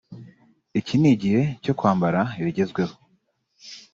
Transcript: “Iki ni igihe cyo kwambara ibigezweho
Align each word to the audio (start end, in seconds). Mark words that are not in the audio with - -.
“Iki 0.79 0.95
ni 0.97 1.07
igihe 1.13 1.41
cyo 1.63 1.73
kwambara 1.79 2.19
ibigezweho 2.39 2.93